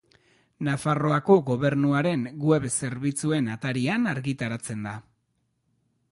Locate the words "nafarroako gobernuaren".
0.67-2.23